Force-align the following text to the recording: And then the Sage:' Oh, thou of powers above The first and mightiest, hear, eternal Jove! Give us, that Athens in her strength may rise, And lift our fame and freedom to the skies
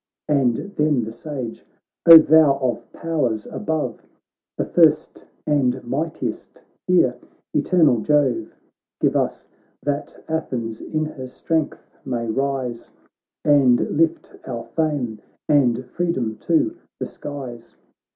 And 0.27 0.57
then 0.77 1.03
the 1.03 1.11
Sage:' 1.11 1.63
Oh, 2.09 2.17
thou 2.17 2.57
of 2.57 2.91
powers 2.91 3.45
above 3.45 4.01
The 4.57 4.65
first 4.65 5.25
and 5.45 5.83
mightiest, 5.83 6.63
hear, 6.87 7.17
eternal 7.53 7.99
Jove! 8.01 8.55
Give 8.99 9.15
us, 9.15 9.47
that 9.83 10.23
Athens 10.27 10.81
in 10.81 11.05
her 11.05 11.27
strength 11.27 11.87
may 12.03 12.25
rise, 12.27 12.89
And 13.45 13.79
lift 13.95 14.33
our 14.47 14.63
fame 14.75 15.21
and 15.47 15.85
freedom 15.85 16.37
to 16.37 16.75
the 16.99 17.05
skies 17.05 17.75